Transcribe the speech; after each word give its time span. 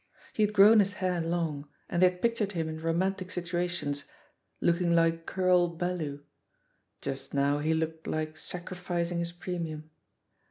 He 0.33 0.41
had 0.41 0.51
grown 0.51 0.79
his 0.79 0.93
hair 0.93 1.21
long, 1.21 1.69
and 1.87 2.01
they 2.01 2.09
had 2.09 2.23
pictured 2.23 2.53
him 2.53 2.67
in 2.67 2.79
romantic 2.81 3.29
situations, 3.29 4.05
looking 4.59 4.95
like 4.95 5.27
Kyrle 5.27 5.67
Bellew. 5.77 6.23
Just 7.01 7.35
now 7.35 7.59
he 7.59 7.75
looked 7.75 8.07
like 8.07 8.35
sacrificing 8.35 9.19
his 9.19 9.31
premium. 9.31 9.91